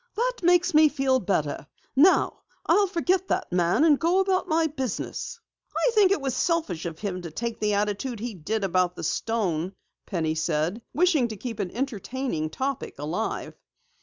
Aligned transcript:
"That 0.15 0.37
makes 0.41 0.73
me 0.73 0.89
feel 0.89 1.19
better. 1.19 1.67
Now 1.95 2.39
I'll 2.65 2.87
forget 2.87 3.27
that 3.27 3.51
man 3.51 3.83
and 3.83 3.99
go 3.99 4.19
about 4.19 4.47
my 4.47 4.65
business." 4.65 5.39
"I 5.77 5.91
think 5.93 6.11
it 6.11 6.19
was 6.19 6.35
selfish 6.35 6.87
of 6.87 6.97
him 6.97 7.21
to 7.21 7.29
take 7.29 7.59
the 7.59 7.75
attitude 7.75 8.19
he 8.19 8.33
did 8.33 8.63
about 8.63 8.95
the 8.95 9.03
stone," 9.03 9.75
Penny 10.07 10.33
said, 10.33 10.81
wishing 10.91 11.27
to 11.27 11.37
keep 11.37 11.59
an 11.59 11.69
entertaining 11.69 12.49
topic 12.49 12.95
alive. 12.97 13.53